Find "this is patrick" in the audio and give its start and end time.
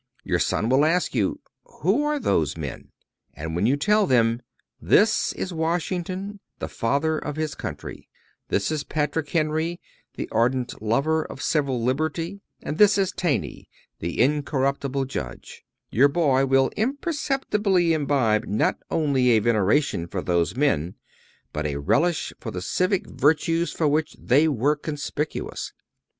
8.47-9.29